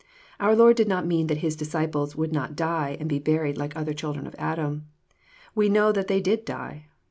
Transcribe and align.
Our 0.39 0.55
Lord 0.55 0.77
did 0.77 0.87
not 0.87 1.05
mean 1.05 1.27
that 1.27 1.37
His 1.45 1.55
disciples 1.55 2.15
would 2.15 2.33
not 2.33 2.55
die 2.55 2.97
and 2.99 3.07
be 3.07 3.19
buried 3.19 3.59
like 3.59 3.77
other 3.77 3.93
children 3.93 4.25
of 4.25 4.33
Adam. 4.39 4.87
We 5.53 5.69
know 5.69 5.91
that 5.91 6.07
they 6.07 6.19
did 6.21 6.43
die. 6.43 6.87